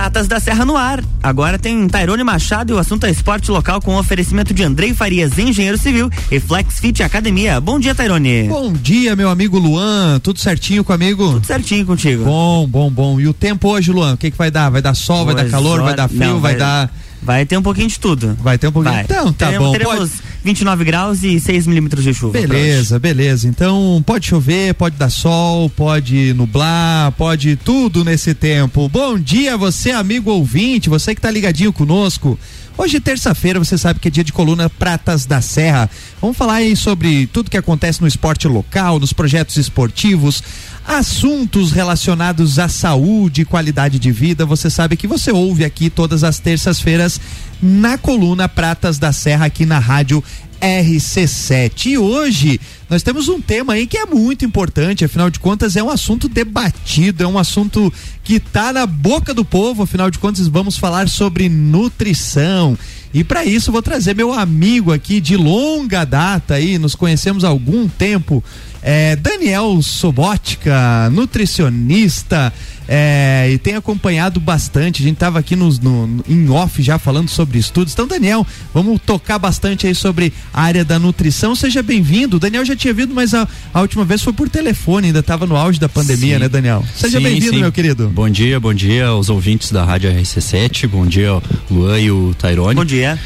[0.00, 1.04] Pratas da Serra no ar.
[1.22, 5.36] Agora tem Tairone Machado e o assunto é esporte local com oferecimento de Andrei Farias,
[5.36, 7.60] engenheiro civil e Flex Fit Academia.
[7.60, 8.48] Bom dia, Tairone.
[8.48, 10.18] Bom dia, meu amigo Luan.
[10.20, 11.32] Tudo certinho comigo?
[11.32, 12.24] Tudo certinho contigo.
[12.24, 13.20] Bom, bom, bom.
[13.20, 14.14] E o tempo hoje, Luan?
[14.14, 14.70] O que, que vai dar?
[14.70, 16.90] Vai dar sol, vai dar calor, vai dar frio, não, vai, vai dar.
[17.22, 18.34] Vai ter um pouquinho de tudo.
[18.40, 18.94] Vai ter um pouquinho.
[18.94, 19.04] Vai.
[19.04, 19.72] Então, tá teremos, bom.
[19.72, 20.22] Teremos pode...
[20.42, 22.32] 29 graus e 6 milímetros de chuva.
[22.32, 23.46] Beleza, beleza.
[23.46, 28.88] Então, pode chover, pode dar sol, pode nublar, pode tudo nesse tempo.
[28.88, 32.38] Bom dia, você, amigo ouvinte, você que tá ligadinho conosco.
[32.80, 35.90] Hoje, terça-feira, você sabe que é dia de coluna Pratas da Serra.
[36.18, 40.42] Vamos falar aí sobre tudo que acontece no esporte local, nos projetos esportivos,
[40.86, 44.46] assuntos relacionados à saúde e qualidade de vida.
[44.46, 47.20] Você sabe que você ouve aqui todas as terças-feiras
[47.60, 50.24] na coluna Pratas da Serra aqui na rádio
[50.60, 51.86] RC7.
[51.86, 55.82] E hoje nós temos um tema aí que é muito importante, afinal de contas é
[55.82, 57.92] um assunto debatido, é um assunto
[58.22, 62.76] que está na boca do povo, afinal de contas vamos falar sobre nutrição.
[63.12, 67.48] E para isso vou trazer meu amigo aqui de longa data aí, nos conhecemos há
[67.48, 68.42] algum tempo,
[68.82, 72.52] é, Daniel Sobotka, nutricionista,
[72.92, 75.00] é, e tem acompanhado bastante.
[75.00, 77.92] A gente estava aqui nos, no, em off já falando sobre estudos.
[77.92, 81.54] Então, Daniel, vamos tocar bastante aí sobre a área da nutrição.
[81.54, 82.38] Seja bem-vindo.
[82.38, 85.46] O Daniel já tinha vindo, mas a, a, última vez foi por telefone, ainda estava
[85.46, 86.40] no auge da pandemia, sim.
[86.40, 86.84] né, Daniel?
[86.96, 88.08] Seja bem-vindo, meu querido.
[88.08, 90.88] Bom dia, bom dia aos ouvintes da Rádio RC7.
[90.88, 91.30] Bom dia,
[91.70, 92.74] Luan e o Tairone.
[92.74, 93.16] Bom dia.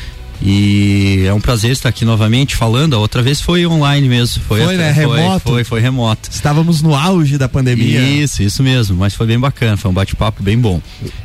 [0.45, 2.95] E é um prazer estar aqui novamente falando.
[2.95, 4.43] A outra vez foi online mesmo.
[4.43, 4.93] Foi, foi né?
[4.93, 5.49] Foi, remoto.
[5.49, 6.29] Foi, foi remoto.
[6.31, 8.01] Estávamos no auge da pandemia.
[8.01, 8.95] Isso, isso mesmo.
[8.95, 9.79] Mas foi bem bacana.
[9.79, 10.83] Foi um bate-papo bem bom.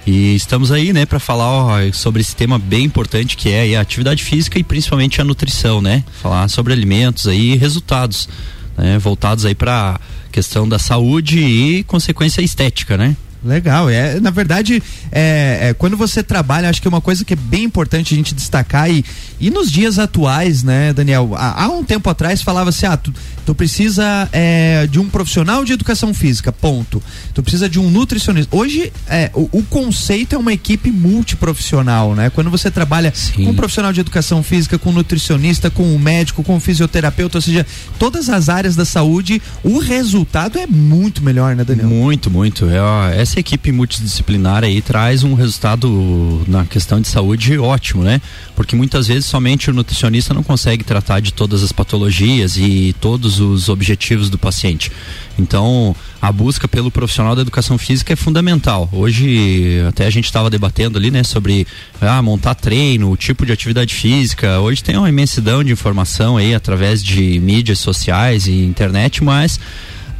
[0.07, 3.81] E estamos aí, né, para falar ó, sobre esse tema bem importante que é a
[3.81, 6.01] atividade física e principalmente a nutrição, né?
[6.21, 8.29] Falar sobre alimentos aí e resultados,
[8.77, 8.97] né?
[8.99, 9.99] Voltados aí para
[10.31, 13.17] questão da saúde e consequência estética, né?
[13.43, 17.33] Legal, é, na verdade, é, é, quando você trabalha, acho que é uma coisa que
[17.33, 19.05] é bem importante a gente destacar e,
[19.39, 23.13] e nos dias atuais, né, Daniel, há, há um tempo atrás falava assim, ah, tu,
[23.45, 27.01] tu precisa é, de um profissional de educação física, ponto,
[27.33, 32.29] tu precisa de um nutricionista, hoje é, o, o conceito é uma equipe multiprofissional, né,
[32.29, 33.45] quando você trabalha Sim.
[33.45, 37.37] com um profissional de educação física, com um nutricionista, com um médico, com um fisioterapeuta,
[37.37, 37.65] ou seja,
[37.97, 41.87] todas as áreas da saúde, o resultado é muito melhor, né, Daniel?
[41.87, 48.03] Muito, muito, é essa equipe multidisciplinar aí traz um resultado na questão de saúde ótimo,
[48.03, 48.21] né?
[48.55, 53.39] Porque muitas vezes somente o nutricionista não consegue tratar de todas as patologias e todos
[53.39, 54.91] os objetivos do paciente.
[55.37, 58.89] Então, a busca pelo profissional da educação física é fundamental.
[58.91, 61.65] Hoje, até a gente estava debatendo ali, né, sobre
[62.01, 64.59] ah, montar treino, o tipo de atividade física.
[64.59, 69.59] Hoje tem uma imensidão de informação aí através de mídias sociais e internet, mas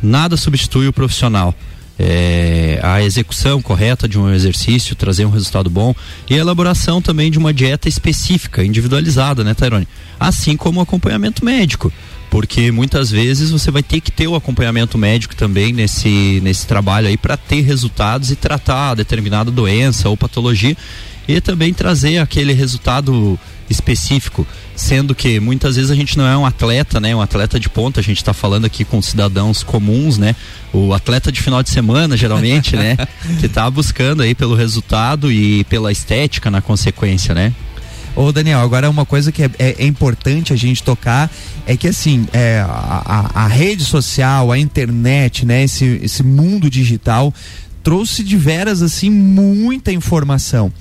[0.02, 1.53] nada substitui o profissional
[1.99, 5.93] é, a execução correta de um exercício, trazer um resultado bom
[6.29, 9.87] e a elaboração também de uma dieta específica, individualizada, né, Tairone?
[10.17, 11.91] Assim como o acompanhamento médico.
[12.29, 17.07] Porque muitas vezes você vai ter que ter o acompanhamento médico também nesse, nesse trabalho
[17.07, 20.77] aí para ter resultados e tratar determinada doença ou patologia
[21.27, 23.37] e também trazer aquele resultado
[23.69, 27.69] específico, sendo que muitas vezes a gente não é um atleta, né, um atleta de
[27.69, 30.35] ponta, a gente está falando aqui com cidadãos comuns, né,
[30.74, 32.97] o atleta de final de semana geralmente, né,
[33.40, 37.53] que está buscando aí pelo resultado e pela estética na consequência, né.
[38.16, 41.31] Ô Daniel, agora uma coisa que é, é, é importante a gente tocar
[41.66, 46.69] é que assim, é, a, a, a rede social, a internet, né, esse, esse mundo
[46.69, 47.34] digital
[47.84, 50.72] trouxe de veras assim muita informação.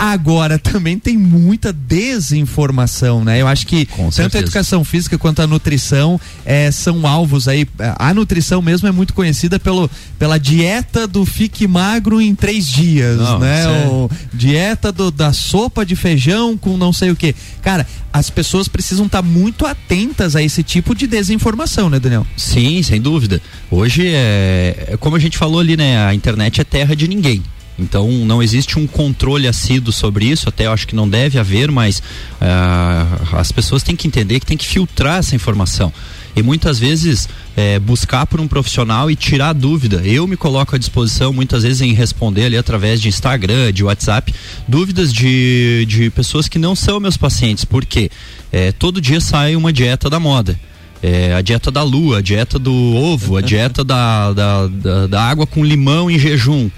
[0.00, 3.38] Agora também tem muita desinformação, né?
[3.38, 4.38] Eu acho que Com tanto certeza.
[4.38, 7.68] a educação física quanto a nutrição é, são alvos aí.
[7.98, 13.18] A nutrição mesmo é muito conhecida pelo, pela dieta do fique magro em três dias,
[13.18, 13.64] não, né?
[13.64, 13.88] É...
[13.88, 17.34] O, dieta do, da sopa de feijão com não sei o que.
[17.60, 22.26] Cara, as pessoas precisam estar tá muito atentas a esse tipo de desinformação, né, Daniel?
[22.38, 23.38] Sim, sem dúvida.
[23.70, 26.06] Hoje é, é como a gente falou ali, né?
[26.06, 27.42] A internet é terra de ninguém.
[27.80, 31.70] Então não existe um controle assíduo sobre isso, até eu acho que não deve haver,
[31.70, 35.92] mas uh, as pessoas têm que entender que tem que filtrar essa informação.
[36.34, 40.00] E muitas vezes é, buscar por um profissional e tirar dúvida.
[40.04, 44.32] Eu me coloco à disposição muitas vezes em responder ali através de Instagram, de WhatsApp,
[44.66, 48.10] dúvidas de, de pessoas que não são meus pacientes, porque
[48.52, 50.58] é, todo dia sai uma dieta da moda.
[51.02, 55.22] É, a dieta da lua, a dieta do ovo, a dieta da, da, da, da
[55.22, 56.70] água com limão em jejum.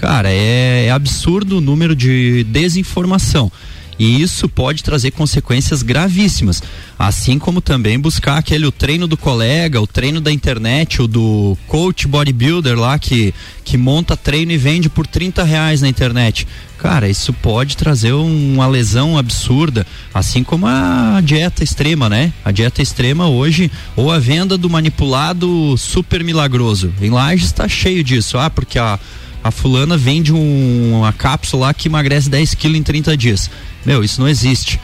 [0.00, 3.52] Cara, é, é absurdo o número de desinformação.
[3.98, 6.62] E isso pode trazer consequências gravíssimas.
[6.98, 11.54] Assim como também buscar aquele o treino do colega, o treino da internet, o do
[11.66, 16.48] coach bodybuilder lá que, que monta treino e vende por 30 reais na internet.
[16.78, 22.32] Cara, isso pode trazer uma lesão absurda, assim como a dieta extrema, né?
[22.42, 26.90] A dieta extrema hoje, ou a venda do manipulado super milagroso.
[27.02, 28.38] Em Lages está cheio disso.
[28.38, 28.98] Ah, porque a,
[29.42, 33.50] a fulana vende um, uma cápsula que emagrece 10 quilos em 30 dias.
[33.84, 34.80] Meu, isso não existe.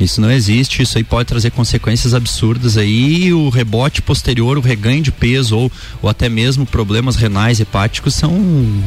[0.00, 5.02] Isso não existe, isso aí pode trazer consequências absurdas aí, o rebote posterior, o reganho
[5.02, 8.32] de peso ou, ou até mesmo problemas renais hepáticos são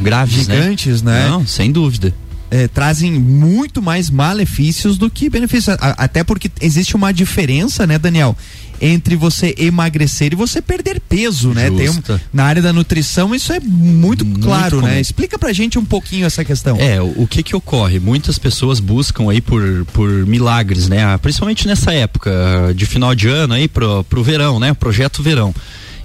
[0.02, 0.56] graves, né?
[0.56, 1.22] Gigantes, né?
[1.22, 1.28] né?
[1.28, 2.12] Não, sem dúvida
[2.54, 5.76] é, trazem muito mais malefícios do que benefícios.
[5.80, 8.36] A, até porque existe uma diferença, né, Daniel?
[8.80, 11.70] Entre você emagrecer e você perder peso, né?
[11.70, 14.82] Tem um, na área da nutrição isso é muito, muito claro, né?
[14.82, 14.94] comum.
[14.94, 15.00] né?
[15.00, 16.76] Explica pra gente um pouquinho essa questão.
[16.78, 17.98] É, o, o, que que ocorre?
[17.98, 19.62] Muitas pessoas buscam aí por,
[19.92, 21.04] por milagres, né?
[21.04, 22.30] Ah, principalmente nessa época
[22.74, 24.74] de final de ano aí pro, pro verão, né?
[24.74, 25.54] Projeto verão.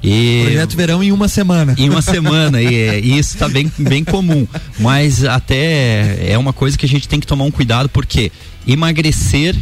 [0.01, 1.75] E Projeto Verão em uma semana.
[1.77, 4.47] Em uma semana, e, e, isso está bem, bem comum.
[4.79, 8.31] Mas até é uma coisa que a gente tem que tomar um cuidado, porque
[8.65, 9.55] emagrecer,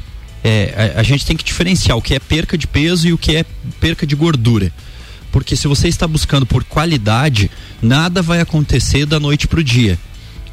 [0.44, 3.18] é, a, a gente tem que diferenciar o que é perca de peso e o
[3.18, 3.46] que é
[3.80, 4.72] perca de gordura.
[5.32, 7.52] Porque se você está buscando por qualidade,
[7.82, 10.00] nada vai acontecer da noite para o dia.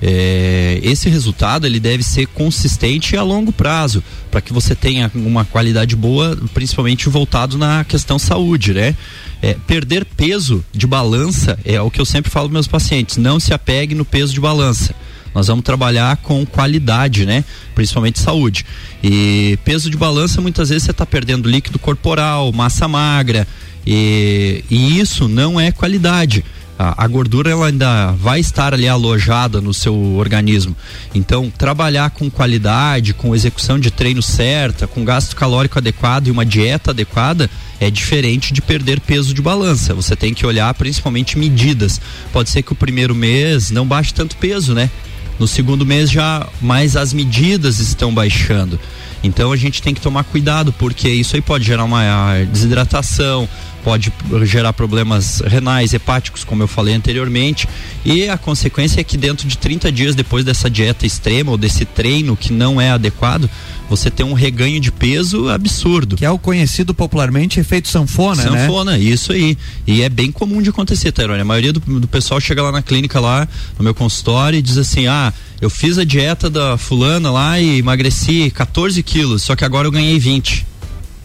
[0.03, 5.45] É, esse resultado ele deve ser consistente a longo prazo para que você tenha uma
[5.45, 8.95] qualidade boa, principalmente voltado na questão saúde, né?
[9.41, 13.17] É, perder peso de balança é o que eu sempre falo para meus pacientes.
[13.17, 14.95] Não se apegue no peso de balança.
[15.35, 17.45] Nós vamos trabalhar com qualidade, né?
[17.75, 18.65] Principalmente saúde.
[19.03, 23.47] E peso de balança, muitas vezes você está perdendo líquido corporal, massa magra.
[23.87, 26.45] E, e isso não é qualidade
[26.79, 30.77] a, a, gordura ela ainda vai estar ali alojada no seu organismo.
[31.15, 36.45] Então, trabalhar com qualidade, com execução de treino certa, com gasto calórico adequado e uma
[36.45, 37.49] dieta adequada
[37.81, 39.95] é diferente de perder peso de balança.
[39.95, 42.01] Você tem que olhar principalmente medidas.
[42.33, 44.91] Pode ser que o primeiro mês não baixe tanto peso, né?
[45.39, 48.79] No segundo mês já mais as medidas estão baixando.
[49.23, 52.03] Então a gente tem que tomar cuidado porque isso aí pode gerar uma
[52.51, 53.49] desidratação,
[53.85, 54.11] pode
[54.45, 57.69] gerar problemas renais, hepáticos, como eu falei anteriormente,
[58.05, 61.85] e a consequência é que dentro de 30 dias depois dessa dieta extrema ou desse
[61.85, 63.49] treino que não é adequado,
[63.89, 66.17] você tem um reganho de peso absurdo.
[66.17, 68.67] Que é o conhecido popularmente efeito sanfona, sanfona né?
[68.67, 69.59] Sanfona, isso aí.
[69.87, 71.41] E é bem comum de acontecer, Tairone.
[71.41, 73.47] A maioria do, do pessoal chega lá na clínica, lá
[73.79, 77.79] no meu consultório, e diz assim: ah, eu fiz a dieta da fulana lá e
[77.79, 80.67] emagreci 14 quilos, só que agora eu ganhei 20.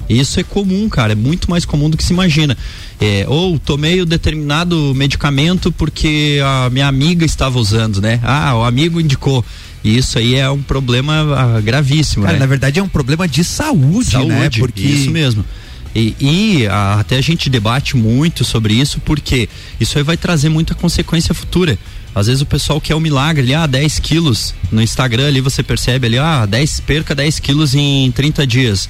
[0.09, 2.57] Isso é comum, cara, é muito mais comum do que se imagina.
[3.00, 8.19] É, ou tomei o determinado medicamento porque a minha amiga estava usando, né?
[8.23, 9.45] Ah, o amigo indicou.
[9.83, 12.25] E isso aí é um problema ah, gravíssimo.
[12.25, 12.39] Cara, né?
[12.39, 14.50] na verdade é um problema de saúde, saúde né?
[14.50, 15.45] Porque isso mesmo.
[15.95, 19.47] E, e a, até a gente debate muito sobre isso porque
[19.79, 21.77] isso aí vai trazer muita consequência futura.
[22.15, 24.56] Às vezes o pessoal quer um milagre ali, ah, 10 quilos.
[24.71, 28.89] No Instagram ali você percebe ali, ah, 10, perca 10 quilos em 30 dias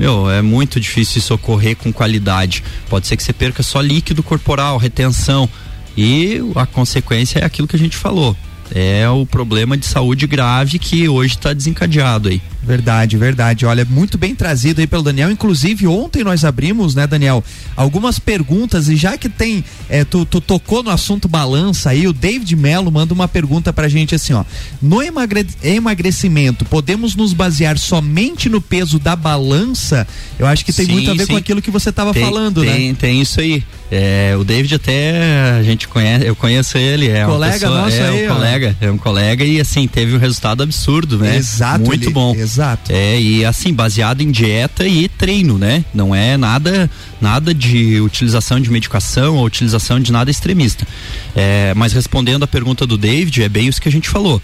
[0.00, 2.64] meu, é muito difícil isso ocorrer com qualidade.
[2.88, 5.46] Pode ser que você perca só líquido corporal, retenção.
[5.94, 8.34] E a consequência é aquilo que a gente falou
[8.72, 12.40] é o problema de saúde grave que hoje está desencadeado aí.
[12.62, 13.64] Verdade, verdade.
[13.64, 15.30] Olha, muito bem trazido aí pelo Daniel.
[15.30, 17.42] Inclusive, ontem nós abrimos, né, Daniel,
[17.74, 22.12] algumas perguntas e já que tem, é, tu, tu, tocou no assunto balança aí, o
[22.12, 24.44] David Mello manda uma pergunta pra gente assim, ó.
[24.80, 30.06] No emagre emagrecimento, podemos nos basear somente no peso da balança?
[30.38, 31.32] Eu acho que tem sim, muito a ver sim.
[31.32, 32.96] com aquilo que você estava falando, tem, né?
[32.98, 33.64] Tem isso aí.
[33.90, 38.08] É, o David até a gente conhece, eu conheço ele, é colega pessoa, nosso é
[38.08, 41.36] aí, um colega, é um colega e assim teve um resultado absurdo, né?
[41.36, 42.32] Exato, muito ele, bom.
[42.32, 42.49] Exato.
[42.92, 45.84] É e assim baseado em dieta e treino, né?
[45.94, 46.90] Não é nada
[47.20, 50.86] nada de utilização de medicação ou utilização de nada extremista.
[51.34, 54.40] É, mas respondendo a pergunta do David, é bem isso que a gente falou.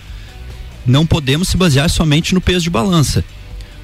[0.86, 3.25] Não podemos se basear somente no peso de balança,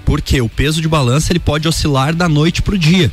[0.05, 3.11] porque o peso de balança ele pode oscilar da noite para o dia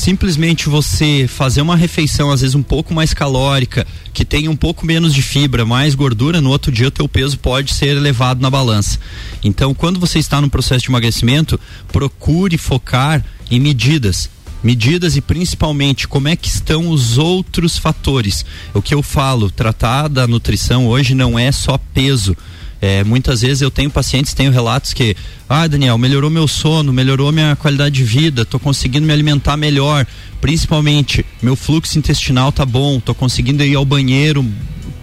[0.00, 4.86] simplesmente você fazer uma refeição às vezes um pouco mais calórica, que tenha um pouco
[4.86, 8.48] menos de fibra, mais gordura, no outro dia o teu peso pode ser elevado na
[8.48, 8.98] balança.
[9.44, 11.60] Então, quando você está no processo de emagrecimento,
[11.92, 14.30] procure focar em medidas
[14.62, 18.44] medidas e principalmente como é que estão os outros fatores.
[18.74, 22.36] O que eu falo, tratar da nutrição hoje não é só peso.
[22.82, 25.14] É, muitas vezes eu tenho pacientes, tenho relatos que,
[25.48, 30.06] ah, Daniel, melhorou meu sono, melhorou minha qualidade de vida, tô conseguindo me alimentar melhor,
[30.40, 34.44] principalmente meu fluxo intestinal tá bom, tô conseguindo ir ao banheiro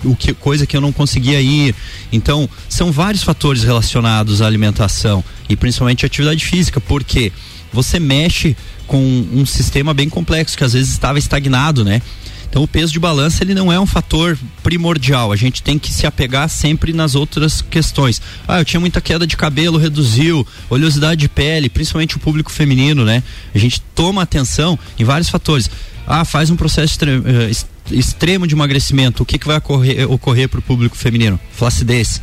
[0.04, 1.76] o que, coisa que eu não conseguia ir.
[2.12, 7.32] Então, são vários fatores relacionados à alimentação e principalmente à atividade física, porque
[7.72, 8.56] você mexe
[8.86, 9.02] com
[9.34, 12.02] um sistema bem complexo que às vezes estava estagnado, né?
[12.50, 15.32] Então o peso de balança ele não é um fator primordial.
[15.32, 18.22] A gente tem que se apegar sempre nas outras questões.
[18.48, 23.04] Ah, eu tinha muita queda de cabelo, reduziu, oleosidade de pele, principalmente o público feminino,
[23.04, 23.22] né?
[23.54, 25.70] A gente toma atenção em vários fatores.
[26.06, 27.52] Ah, faz um processo extremo, eh,
[27.92, 29.24] extremo de emagrecimento.
[29.24, 31.40] O que, que vai ocorrer, ocorrer para o público feminino?
[31.52, 32.22] Flacidez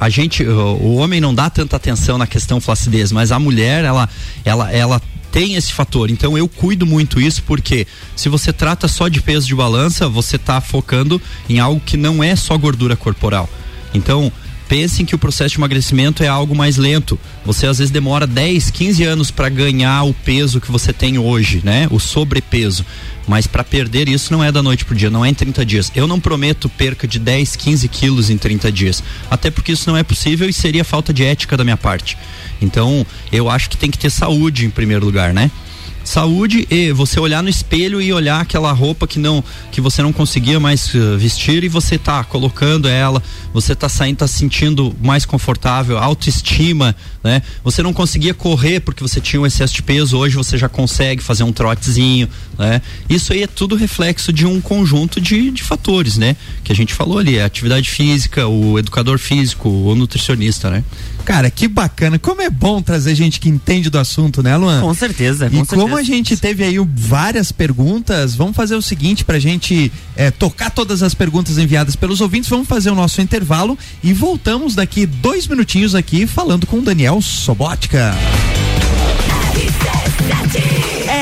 [0.00, 4.08] a gente, o homem não dá tanta atenção na questão flacidez, mas a mulher, ela,
[4.44, 5.02] ela, ela
[5.34, 6.12] tem esse fator.
[6.12, 10.36] Então eu cuido muito isso porque se você trata só de peso de balança, você
[10.36, 13.50] está focando em algo que não é só gordura corporal.
[13.92, 14.32] Então,
[14.68, 17.18] pensem que o processo de emagrecimento é algo mais lento.
[17.44, 21.60] Você às vezes demora 10, 15 anos para ganhar o peso que você tem hoje,
[21.64, 21.88] né?
[21.90, 22.86] O sobrepeso.
[23.26, 25.92] Mas para perder isso não é da noite pro dia, não é em 30 dias.
[25.96, 29.02] Eu não prometo perca de 10, 15 quilos em 30 dias.
[29.28, 32.16] Até porque isso não é possível e seria falta de ética da minha parte.
[32.64, 35.50] Então, eu acho que tem que ter saúde em primeiro lugar, né?
[36.04, 39.42] Saúde e você olhar no espelho e olhar aquela roupa que não
[39.72, 44.18] que você não conseguia mais uh, vestir e você tá colocando ela, você tá saindo,
[44.18, 47.42] tá se sentindo mais confortável, autoestima, né?
[47.62, 51.22] Você não conseguia correr porque você tinha um excesso de peso, hoje você já consegue
[51.22, 52.82] fazer um trotezinho, né?
[53.08, 56.36] Isso aí é tudo reflexo de um conjunto de, de fatores, né?
[56.62, 60.84] Que a gente falou ali, a atividade física, o educador físico, o nutricionista, né?
[61.24, 62.18] Cara, que bacana.
[62.18, 64.80] Como é bom trazer gente que entende do assunto, né, Luan?
[64.80, 65.48] Com certeza.
[65.48, 65.82] Com e certeza.
[65.82, 70.70] como a gente teve aí várias perguntas, vamos fazer o seguinte pra gente é, tocar
[70.70, 72.48] todas as perguntas enviadas pelos ouvintes.
[72.48, 77.20] Vamos fazer o nosso intervalo e voltamos daqui dois minutinhos aqui falando com o Daniel
[77.20, 78.14] Sobotka.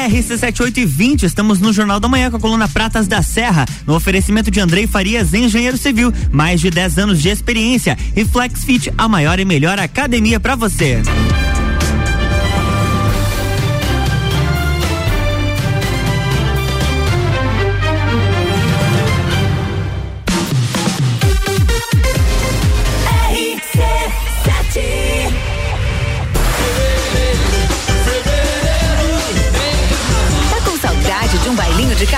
[0.08, 4.58] RC7820, estamos no Jornal da Manhã com a coluna Pratas da Serra, no oferecimento de
[4.60, 9.44] Andrei Farias, engenheiro civil, mais de 10 anos de experiência e FlexFit, a maior e
[9.44, 11.02] melhor academia para você.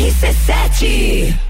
[0.00, 1.49] RC7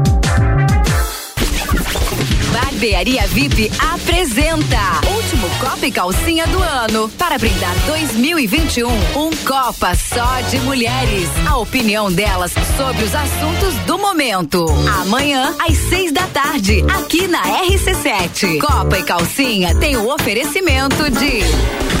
[2.81, 4.79] Barbearia VIP apresenta
[5.15, 7.07] Último Copa e Calcinha do ano.
[7.09, 11.29] Para brindar 2021, um Copa só de mulheres.
[11.47, 14.65] A opinião delas sobre os assuntos do momento.
[14.99, 18.57] Amanhã, às seis da tarde, aqui na RC7.
[18.59, 22.00] Copa e Calcinha tem o oferecimento de.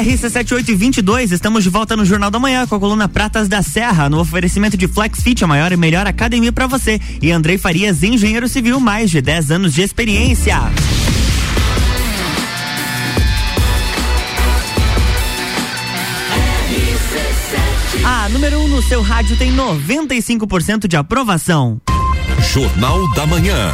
[0.00, 4.18] RC7822, estamos de volta no Jornal da Manhã com a coluna Pratas da Serra, no
[4.18, 7.00] oferecimento de FlexFit, a maior e melhor academia para você.
[7.20, 10.56] E Andrei Farias, engenheiro civil, mais de 10 anos de experiência.
[18.04, 21.80] A número 1 um no seu rádio tem 95% de aprovação.
[22.52, 23.70] Jornal da Manhã.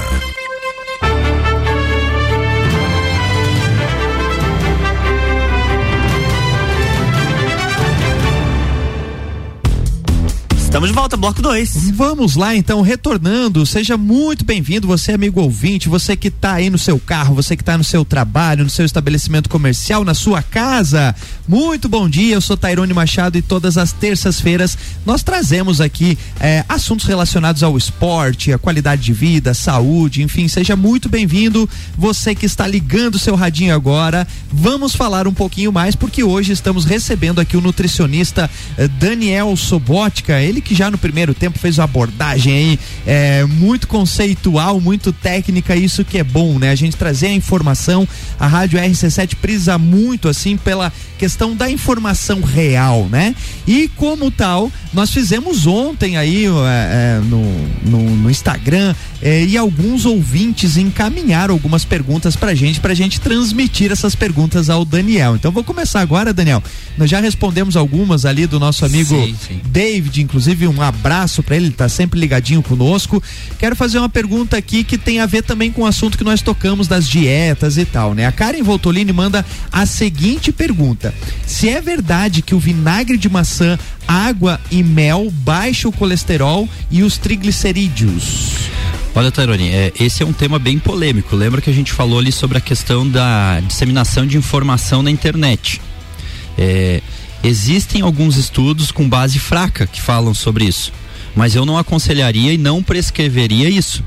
[10.76, 11.90] Estamos de volta, bloco 2.
[11.92, 13.64] Vamos lá então, retornando.
[13.64, 17.62] Seja muito bem-vindo, você amigo ouvinte, você que está aí no seu carro, você que
[17.62, 21.16] está no seu trabalho, no seu estabelecimento comercial, na sua casa.
[21.48, 26.62] Muito bom dia, eu sou Tairone Machado e todas as terças-feiras nós trazemos aqui eh,
[26.68, 31.66] assuntos relacionados ao esporte, a qualidade de vida, saúde, enfim, seja muito bem-vindo.
[31.96, 36.84] Você que está ligando seu radinho agora, vamos falar um pouquinho mais porque hoje estamos
[36.84, 41.84] recebendo aqui o nutricionista eh, Daniel Sobotka, ele que já no primeiro tempo fez uma
[41.84, 46.70] abordagem aí é, muito conceitual, muito técnica, isso que é bom, né?
[46.70, 48.06] A gente trazer a informação,
[48.38, 53.34] a Rádio RC7 prisa muito assim pela questão da informação real, né?
[53.66, 57.42] E como tal, nós fizemos ontem aí é, é, no,
[57.84, 63.90] no, no, Instagram é, e alguns ouvintes encaminharam algumas perguntas pra gente, pra gente transmitir
[63.90, 65.36] essas perguntas ao Daniel.
[65.36, 66.62] Então vou começar agora, Daniel.
[66.98, 69.60] Nós já respondemos algumas ali do nosso amigo sim, sim.
[69.66, 73.22] David, inclusive um abraço para ele, tá sempre ligadinho conosco.
[73.58, 76.42] Quero fazer uma pergunta aqui que tem a ver também com o assunto que nós
[76.42, 78.26] tocamos das dietas e tal, né?
[78.26, 81.14] A Karen Voltolini manda a seguinte pergunta:
[81.46, 87.02] Se é verdade que o vinagre de maçã, água e mel baixa o colesterol e
[87.02, 88.70] os triglicerídeos?
[89.14, 91.34] Olha, Taironi, é, esse é um tema bem polêmico.
[91.34, 95.80] Lembra que a gente falou ali sobre a questão da disseminação de informação na internet?
[96.58, 97.00] É,
[97.42, 100.92] existem alguns estudos com base fraca que falam sobre isso,
[101.34, 104.04] mas eu não aconselharia e não prescreveria isso.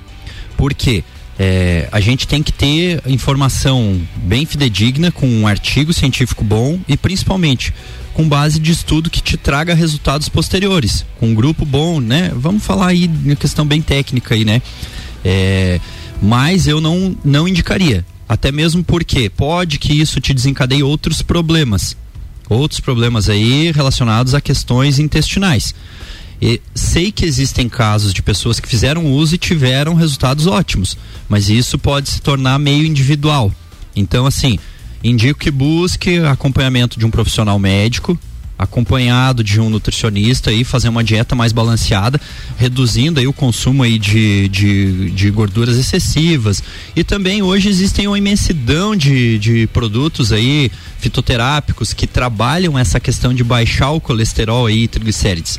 [0.57, 1.03] Por quê?
[1.41, 6.97] É, a gente tem que ter informação bem fidedigna, com um artigo científico bom e
[6.97, 7.73] principalmente
[8.13, 12.29] com base de estudo que te traga resultados posteriores, com um grupo bom, né?
[12.35, 14.61] Vamos falar aí uma questão bem técnica aí, né?
[15.23, 15.79] É,
[16.21, 18.05] mas eu não, não indicaria.
[18.27, 21.95] Até mesmo porque pode que isso te desencadeie outros problemas
[22.49, 25.73] outros problemas aí relacionados a questões intestinais.
[26.41, 31.49] E sei que existem casos de pessoas que fizeram uso e tiveram resultados ótimos, mas
[31.49, 33.53] isso pode se tornar meio individual.
[33.95, 34.57] Então, assim,
[35.03, 38.17] indico que busque acompanhamento de um profissional médico,
[38.59, 42.19] acompanhado de um nutricionista e fazer uma dieta mais balanceada,
[42.57, 46.61] reduzindo aí o consumo aí de, de, de gorduras excessivas.
[46.93, 53.33] E também hoje existem uma imensidão de, de produtos aí fitoterápicos que trabalham essa questão
[53.33, 55.57] de baixar o colesterol e triglicérides.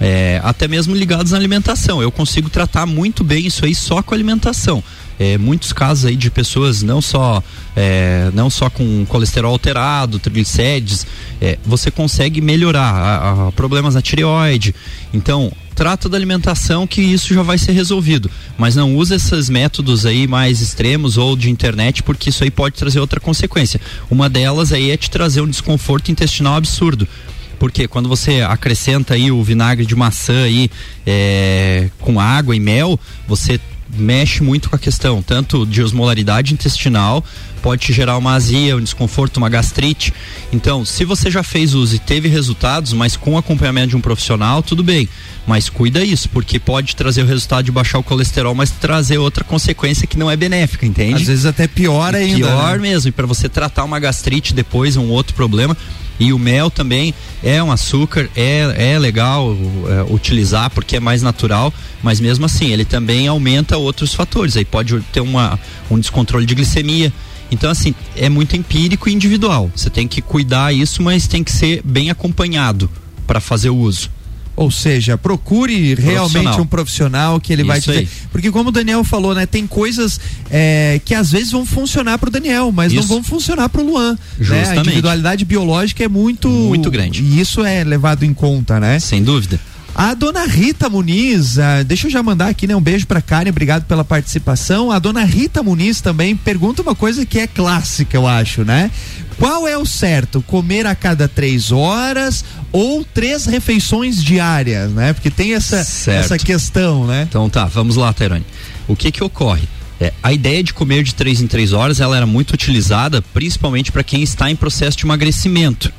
[0.00, 2.02] É, até mesmo ligados à alimentação.
[2.02, 4.82] Eu consigo tratar muito bem isso aí só com alimentação
[5.18, 7.42] é, muitos casos aí de pessoas não só
[7.76, 11.06] é, não só com colesterol alterado, triglicérides,
[11.40, 14.74] é, você consegue melhorar a, a problemas na tireoide.
[15.12, 18.30] Então, trata da alimentação que isso já vai ser resolvido.
[18.56, 22.76] Mas não use esses métodos aí mais extremos ou de internet, porque isso aí pode
[22.76, 23.80] trazer outra consequência.
[24.10, 27.08] Uma delas aí é te trazer um desconforto intestinal absurdo.
[27.58, 30.70] Porque quando você acrescenta aí o vinagre de maçã aí
[31.06, 33.60] é, com água e mel, você
[33.96, 37.24] mexe muito com a questão tanto de osmolaridade intestinal,
[37.64, 40.12] pode te gerar uma azia, um desconforto, uma gastrite.
[40.52, 44.62] Então, se você já fez uso e teve resultados, mas com acompanhamento de um profissional,
[44.62, 45.08] tudo bem.
[45.46, 49.42] Mas cuida isso, porque pode trazer o resultado de baixar o colesterol, mas trazer outra
[49.42, 51.22] consequência que não é benéfica, entende?
[51.22, 52.36] Às vezes até pior ainda.
[52.48, 52.82] Pior né?
[52.82, 53.08] mesmo.
[53.08, 55.74] E para você tratar uma gastrite depois, um outro problema,
[56.20, 59.56] e o mel também é um açúcar, é, é legal
[59.88, 61.72] é, utilizar porque é mais natural,
[62.02, 64.54] mas mesmo assim ele também aumenta outros fatores.
[64.54, 65.58] Aí pode ter uma,
[65.90, 67.10] um descontrole de glicemia.
[67.54, 69.70] Então, assim, é muito empírico e individual.
[69.74, 72.90] Você tem que cuidar isso, mas tem que ser bem acompanhado
[73.26, 74.10] para fazer o uso.
[74.56, 78.08] Ou seja, procure realmente um profissional que ele Isso vai te dizer.
[78.30, 82.28] Porque como o Daniel falou, né, tem coisas é, que às vezes vão funcionar para
[82.28, 83.02] o Daniel, mas isso.
[83.02, 84.16] não vão funcionar para o Luan.
[84.38, 84.68] Né?
[84.68, 87.22] A individualidade biológica é muito muito grande.
[87.22, 89.00] E isso é levado em conta, né?
[89.00, 89.58] Sem dúvida.
[89.94, 92.74] A dona Rita Muniz, uh, deixa eu já mandar aqui, né?
[92.74, 94.90] Um beijo pra Karen, obrigado pela participação.
[94.90, 98.90] A dona Rita Muniz também pergunta uma coisa que é clássica, eu acho, né?
[99.38, 100.42] Qual é o certo?
[100.42, 105.12] Comer a cada três horas ou três refeições diárias, né?
[105.12, 105.76] Porque tem essa,
[106.10, 107.24] essa questão, né?
[107.28, 108.44] Então tá, vamos lá, Terani.
[108.88, 109.68] O que que ocorre?
[110.00, 113.92] É, a ideia de comer de três em três horas, ela era muito utilizada principalmente
[113.92, 115.92] para quem está em processo de emagrecimento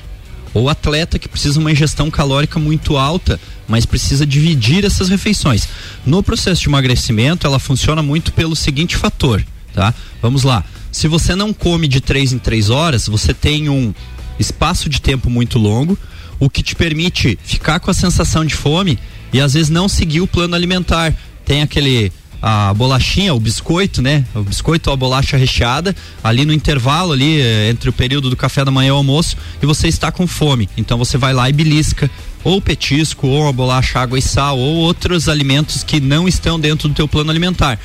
[0.56, 3.38] ou atleta que precisa uma ingestão calórica muito alta,
[3.68, 5.68] mas precisa dividir essas refeições.
[6.06, 9.94] No processo de emagrecimento, ela funciona muito pelo seguinte fator, tá?
[10.22, 10.64] Vamos lá.
[10.94, 13.94] Se você não come de três em três horas, você tem um
[14.40, 16.00] espaço de tempo muito longo,
[16.40, 18.98] o que te permite ficar com a sensação de fome
[19.34, 21.14] e às vezes não seguir o plano alimentar.
[21.44, 22.14] Tem aquele
[22.48, 24.24] a bolachinha, o biscoito, né?
[24.36, 28.38] O biscoito ou a bolacha recheada, ali no intervalo, ali eh, entre o período do
[28.38, 30.70] café da manhã e o almoço, e você está com fome.
[30.78, 32.08] Então você vai lá e belisca
[32.44, 36.88] ou petisco, ou a bolacha água e sal, ou outros alimentos que não estão dentro
[36.88, 37.80] do teu plano alimentar.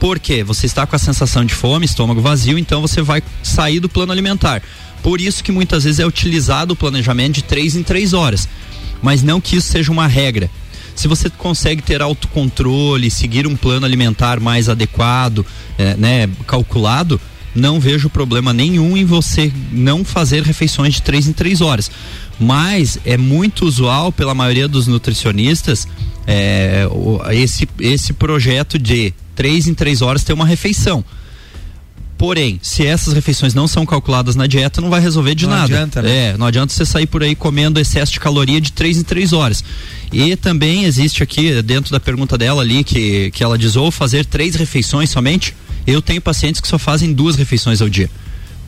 [0.00, 0.42] Por quê?
[0.42, 4.10] Você está com a sensação de fome, estômago vazio, então você vai sair do plano
[4.10, 4.60] alimentar.
[5.04, 8.48] Por isso que muitas vezes é utilizado o planejamento de três em três horas.
[9.00, 10.50] Mas não que isso seja uma regra.
[10.94, 15.44] Se você consegue ter autocontrole, seguir um plano alimentar mais adequado,
[15.78, 17.20] é, né, calculado,
[17.54, 21.90] não vejo problema nenhum em você não fazer refeições de três em três horas.
[22.38, 25.86] Mas é muito usual pela maioria dos nutricionistas
[26.26, 26.86] é,
[27.32, 31.04] esse, esse projeto de três em três horas ter uma refeição.
[32.20, 35.64] Porém, se essas refeições não são calculadas na dieta, não vai resolver de não nada.
[35.64, 36.26] Adianta, né?
[36.26, 39.32] É, não adianta você sair por aí comendo excesso de caloria de três em três
[39.32, 39.64] horas.
[40.12, 44.26] E também existe aqui, dentro da pergunta dela ali, que, que ela diz, ou fazer
[44.26, 45.56] três refeições somente.
[45.86, 48.10] Eu tenho pacientes que só fazem duas refeições ao dia.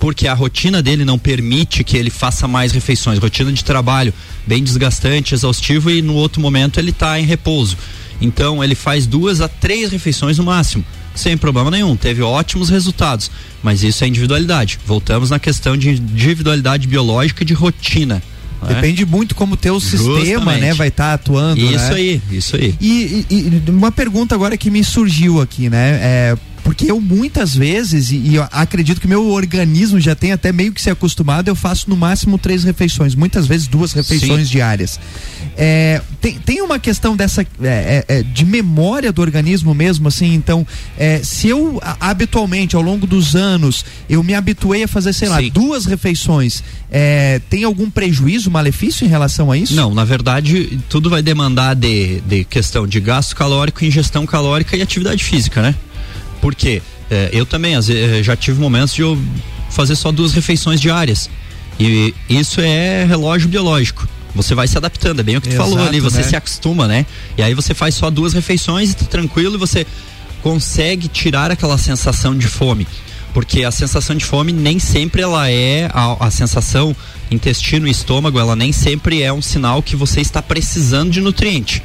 [0.03, 3.21] Porque a rotina dele não permite que ele faça mais refeições.
[3.21, 4.13] Rotina de trabalho
[4.45, 7.79] bem desgastante, exaustivo e no outro momento ele está em repouso.
[8.21, 10.85] Então ele faz duas a três refeições no máximo
[11.15, 13.31] sem problema nenhum, teve ótimos resultados,
[13.63, 14.79] mas isso é individualidade.
[14.85, 18.23] Voltamos na questão de individualidade biológica de rotina.
[18.63, 18.75] Né?
[18.75, 20.21] Depende muito como teu Justamente.
[20.21, 21.61] sistema, né, vai estar tá atuando.
[21.61, 21.95] Isso né?
[21.95, 22.75] aí, isso aí.
[22.81, 25.99] E, e, e, uma pergunta agora que me surgiu aqui, né?
[26.01, 30.73] É, porque eu muitas vezes, e, e acredito que meu organismo já tem até meio
[30.73, 34.53] que se acostumado, eu faço no máximo três refeições, muitas vezes duas refeições Sim.
[34.53, 34.99] diárias.
[35.57, 40.35] É, tem, tem uma questão dessa é, é, é de memória do organismo mesmo, assim,
[40.35, 45.29] então, é, se eu habitualmente, ao longo dos anos, eu me habituei a fazer, sei
[45.29, 45.51] lá, Sim.
[45.51, 49.75] duas refeições, é, tem algum prejuízo, malefício em relação a isso?
[49.75, 54.83] Não, na verdade, tudo vai demandar de, de questão de gasto calórico, ingestão calórica e
[54.83, 55.75] atividade física, né?
[56.43, 59.17] Porque é, eu também às vezes, é, já tive momentos de eu
[59.71, 61.31] fazer só duas refeições diárias.
[61.79, 64.07] E isso é relógio biológico.
[64.35, 66.23] Você vai se adaptando, é bem o que tu Exato, falou ali, você né?
[66.25, 67.07] se acostuma, né?
[67.39, 69.87] E aí você faz só duas refeições e tá tranquilo e você
[70.43, 72.89] consegue tirar aquela sensação de fome.
[73.33, 76.95] Porque a sensação de fome nem sempre ela é a, a sensação
[77.31, 81.83] intestino e estômago, ela nem sempre é um sinal que você está precisando de nutriente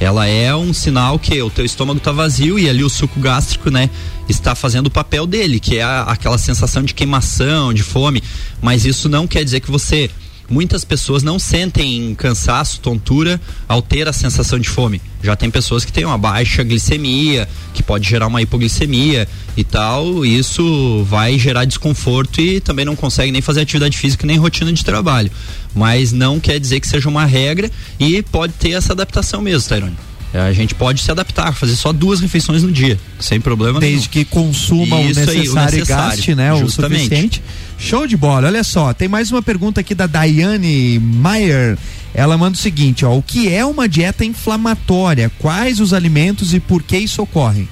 [0.00, 3.70] ela é um sinal que o teu estômago está vazio e ali o suco gástrico,
[3.70, 3.90] né,
[4.26, 8.22] está fazendo o papel dele, que é a, aquela sensação de queimação, de fome,
[8.62, 10.10] mas isso não quer dizer que você
[10.50, 15.00] muitas pessoas não sentem cansaço, tontura ao ter a sensação de fome.
[15.22, 20.24] Já tem pessoas que têm uma baixa glicemia, que pode gerar uma hipoglicemia e tal,
[20.26, 24.72] e isso vai gerar desconforto e também não consegue nem fazer atividade física nem rotina
[24.72, 25.30] de trabalho.
[25.74, 30.09] Mas não quer dizer que seja uma regra e pode ter essa adaptação mesmo, Tairone.
[30.32, 34.08] A gente pode se adaptar, fazer só duas refeições no dia, sem problema Desde nenhum.
[34.10, 36.56] que consuma o necessário, aí, o necessário, e gaste, né?
[36.56, 37.00] Justamente.
[37.00, 37.42] O suficiente.
[37.78, 38.46] Show de bola.
[38.46, 41.76] Olha só, tem mais uma pergunta aqui da Daiane Mayer.
[42.14, 45.30] Ela manda o seguinte, ó, o que é uma dieta inflamatória?
[45.38, 47.66] Quais os alimentos e por que isso ocorre?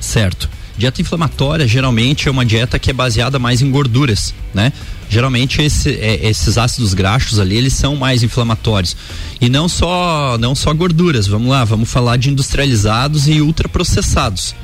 [0.00, 0.48] Certo.
[0.76, 4.72] Dieta inflamatória geralmente é uma dieta que é baseada mais em gorduras, né?
[5.08, 8.96] Geralmente esse, é, esses ácidos graxos ali eles são mais inflamatórios
[9.40, 11.26] e não só não só gorduras.
[11.26, 14.54] Vamos lá, vamos falar de industrializados e ultraprocessados.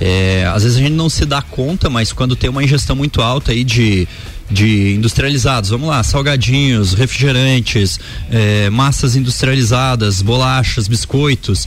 [0.00, 3.22] É, às vezes a gente não se dá conta, mas quando tem uma ingestão muito
[3.22, 4.08] alta aí de
[4.50, 7.98] de industrializados, vamos lá, salgadinhos, refrigerantes,
[8.30, 11.66] é, massas industrializadas, bolachas, biscoitos,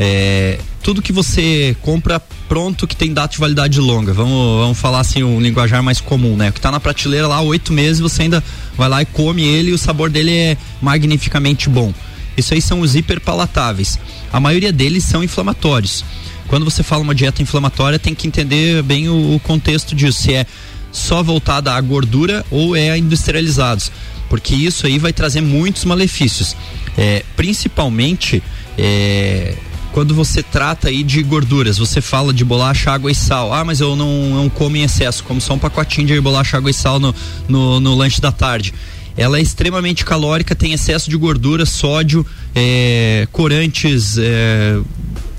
[0.00, 4.12] é, tudo que você compra pronto que tem data de validade longa.
[4.12, 6.52] Vamos, vamos falar assim, um linguajar mais comum, né?
[6.52, 8.42] Que está na prateleira lá oito meses, você ainda
[8.76, 11.92] vai lá e come ele e o sabor dele é magnificamente bom.
[12.36, 13.98] Isso aí são os hiperpalatáveis.
[14.32, 16.04] A maioria deles são inflamatórios.
[16.46, 20.22] Quando você fala uma dieta inflamatória, tem que entender bem o, o contexto disso.
[20.22, 20.46] Se é
[20.92, 23.90] só voltada à gordura ou é a industrializados.
[24.28, 26.54] Porque isso aí vai trazer muitos malefícios.
[26.96, 28.40] É, principalmente
[28.78, 29.54] é,
[29.92, 33.52] quando você trata aí de gorduras, você fala de bolacha, água e sal.
[33.52, 36.70] Ah, mas eu não, não como em excesso, como só um pacotinho de bolacha, água
[36.70, 37.14] e sal no,
[37.48, 38.72] no, no lanche da tarde.
[39.16, 42.24] Ela é extremamente calórica, tem excesso de gordura, sódio,
[42.54, 44.78] é, corantes, é,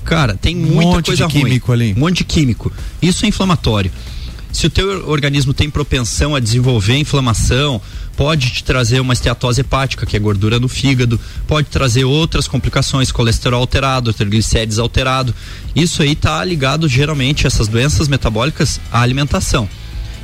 [0.04, 1.82] cara, tem muita um monte coisa de químico ruim.
[1.82, 1.94] ali.
[1.94, 2.72] Um monte de químico.
[3.00, 3.90] Isso é inflamatório.
[4.52, 7.80] Se o teu organismo tem propensão a desenvolver inflamação,
[8.16, 13.12] pode te trazer uma esteatose hepática, que é gordura no fígado, pode trazer outras complicações,
[13.12, 15.34] colesterol alterado, triglicérides alterado.
[15.74, 19.68] Isso aí está ligado geralmente essas doenças metabólicas à alimentação.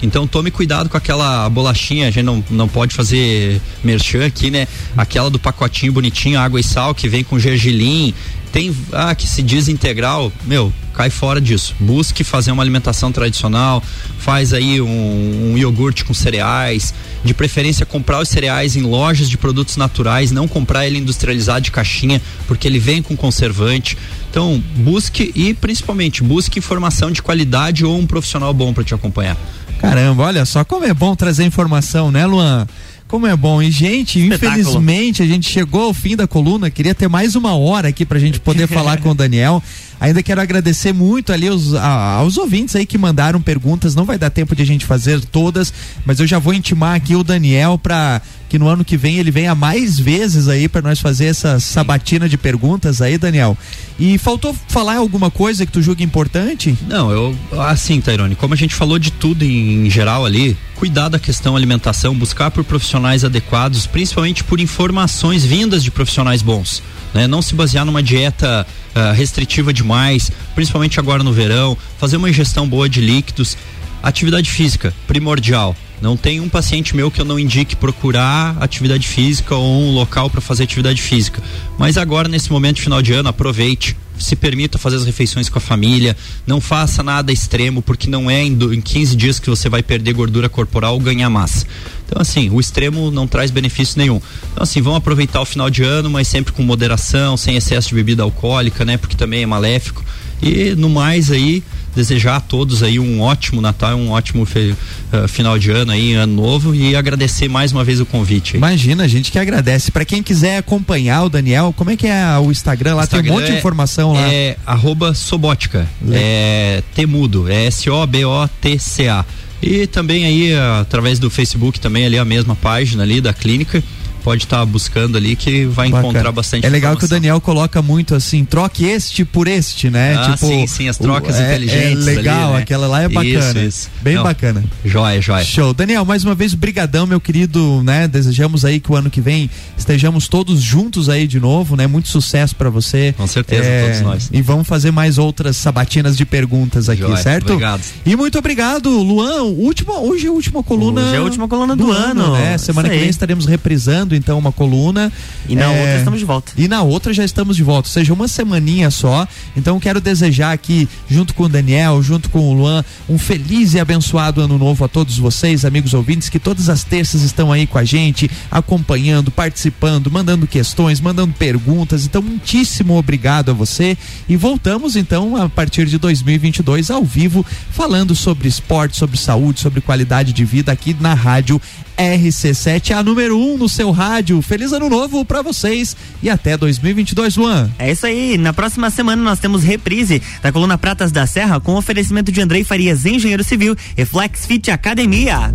[0.03, 4.69] Então tome cuidado com aquela bolachinha, a gente não, não pode fazer merchan aqui, né?
[4.97, 8.15] Aquela do pacotinho bonitinho, água e sal, que vem com gergelim,
[8.53, 11.75] tem ah, que se diz integral, meu, cai fora disso.
[11.79, 13.83] Busque fazer uma alimentação tradicional,
[14.19, 19.37] faz aí um, um, iogurte com cereais, de preferência comprar os cereais em lojas de
[19.37, 23.97] produtos naturais, não comprar ele industrializado de caixinha, porque ele vem com conservante.
[24.31, 29.37] Então, busque e principalmente busque informação de qualidade ou um profissional bom para te acompanhar.
[29.81, 32.67] Caramba, olha só como é bom trazer informação, né, Luan?
[33.09, 33.63] Como é bom.
[33.63, 34.61] E, gente, Espetáculo.
[34.61, 36.71] infelizmente a gente chegou ao fim da coluna.
[36.71, 39.63] Queria ter mais uma hora aqui pra gente poder falar com o Daniel.
[40.01, 43.95] Ainda quero agradecer muito ali aos, aos ouvintes aí que mandaram perguntas.
[43.95, 45.73] Não vai dar tempo de a gente fazer todas,
[46.05, 49.31] mas eu já vou intimar aqui o Daniel para que no ano que vem ele
[49.31, 53.57] venha mais vezes aí para nós fazer essa sabatina de perguntas aí, Daniel.
[53.99, 56.77] E faltou falar alguma coisa que tu julga importante?
[56.87, 61.09] Não, eu assim, Tairone, como a gente falou de tudo em, em geral ali, cuidar
[61.09, 66.83] da questão alimentação, buscar por profissionais adequados, principalmente por informações vindas de profissionais bons.
[67.15, 67.27] Né?
[67.27, 72.69] Não se basear numa dieta uh, restritiva demais, principalmente agora no verão, fazer uma ingestão
[72.69, 73.57] boa de líquidos.
[74.03, 75.75] Atividade física, primordial.
[76.03, 80.29] Não tem um paciente meu que eu não indique procurar atividade física ou um local
[80.29, 81.43] para fazer atividade física.
[81.79, 83.97] Mas agora, nesse momento final de ano, aproveite.
[84.19, 86.17] Se permita fazer as refeições com a família.
[86.47, 90.13] Não faça nada extremo, porque não é em, em 15 dias que você vai perder
[90.13, 91.67] gordura corporal ou ganhar massa.
[92.07, 94.21] Então, assim, o extremo não traz benefício nenhum.
[94.53, 97.95] Então, assim, vamos aproveitar o final de ano, mas sempre com moderação, sem excesso de
[97.97, 98.97] bebida alcoólica, né?
[98.97, 100.05] Porque também é maléfico.
[100.43, 101.63] E no mais aí,
[101.97, 104.75] desejar a todos aí um ótimo Natal, um ótimo fe,
[105.13, 108.55] uh, final de ano aí, ano novo e agradecer mais uma vez o convite.
[108.55, 108.59] Aí.
[108.59, 109.91] Imagina, a gente que agradece.
[109.91, 112.97] Para quem quiser acompanhar o Daniel, como é que é o Instagram?
[112.97, 114.33] Lá Instagram tem um monte de informação lá.
[114.33, 119.25] É arroba Sobótica, é temudo, é S-O-B-O-T-C-A.
[119.63, 123.83] E também aí, através do Facebook, também ali a mesma página ali da clínica
[124.27, 126.09] pode estar tá buscando ali que vai Bacana.
[126.09, 126.99] encontrar bastante É legal informação.
[126.99, 130.17] que o Daniel coloca muito assim, troque este por este, né?
[130.17, 132.09] Ah, tipo, sim, sim, as trocas o, inteligentes.
[132.09, 132.59] É, é legal, ali, né?
[132.63, 133.39] aquela lá é bacana.
[133.39, 133.91] Isso, isso.
[134.03, 134.65] Bem Não, bacana.
[134.85, 135.45] Joia, joia.
[135.45, 135.73] Show.
[135.73, 138.09] Daniel, mais uma vez, brigadão, meu querido, né?
[138.09, 141.87] Desejamos aí que o ano que vem estejamos todos juntos aí de novo, né?
[141.87, 143.15] Muito sucesso para você.
[143.17, 144.31] Com certeza, é, todos nós.
[144.33, 147.17] E vamos fazer mais outras sabatinas de perguntas aqui, joia.
[147.19, 147.53] certo?
[147.53, 147.83] Obrigado.
[148.05, 149.45] E muito obrigado, Luan.
[149.45, 151.03] Última, hoje é a última coluna.
[151.03, 152.59] Hoje é a última coluna do, do ano, ano, né?
[152.59, 155.13] Semana que vem estaremos reprisando então uma coluna.
[155.49, 156.53] E na é, outra estamos de volta.
[156.57, 159.27] E na outra já estamos de volta, ou seja, uma semaninha só.
[159.57, 163.81] Então quero desejar aqui, junto com o Daniel, junto com o Luan, um feliz e
[163.81, 167.79] abençoado ano novo a todos vocês, amigos ouvintes, que todas as terças estão aí com
[167.79, 172.05] a gente, acompanhando, participando, mandando questões, mandando perguntas.
[172.05, 173.97] Então, muitíssimo obrigado a você.
[174.29, 179.81] E voltamos então a partir de 2022 ao vivo, falando sobre esporte, sobre saúde, sobre
[179.81, 181.61] qualidade de vida aqui na Rádio
[181.97, 184.41] RC7, a número 1 um no seu rádio.
[184.43, 187.71] Feliz ano novo para vocês e até 2022, Luan.
[187.79, 188.39] É isso aí.
[188.39, 192.65] Na próxima semana nós temos reprise da coluna Pratas da Serra com oferecimento de Andrei
[192.65, 195.53] Farias, engenheiro civil, e Flex Fit Academia.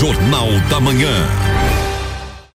[0.00, 1.51] Jornal da Manhã.